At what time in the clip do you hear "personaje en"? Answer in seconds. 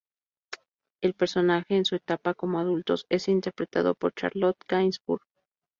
1.13-1.85